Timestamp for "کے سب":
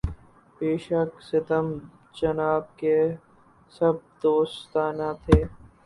2.79-3.93